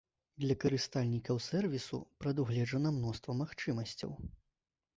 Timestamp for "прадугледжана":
2.23-2.95